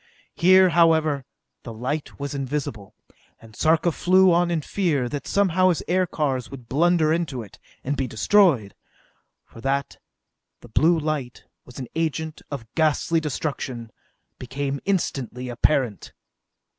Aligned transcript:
Here, 0.33 0.69
however, 0.69 1.25
the 1.61 1.71
light 1.71 2.19
was 2.19 2.33
invisible, 2.33 2.95
and 3.39 3.55
Sarka 3.55 3.91
flew 3.91 4.31
on 4.33 4.49
in 4.49 4.61
fear 4.61 5.07
that 5.07 5.27
somehow 5.27 5.69
his 5.69 5.83
aircars 5.87 6.49
would 6.49 6.67
blunder 6.67 7.13
into 7.13 7.43
it, 7.43 7.59
and 7.83 7.95
be 7.95 8.07
destroyed 8.07 8.73
for 9.45 9.61
that 9.61 9.97
the 10.61 10.69
blue 10.69 10.97
light 10.99 11.43
was 11.65 11.77
an 11.77 11.85
agent 11.93 12.41
of 12.49 12.65
ghastly 12.73 13.19
destruction 13.19 13.91
became 14.39 14.79
instantly 14.85 15.49
apparent. 15.49 16.13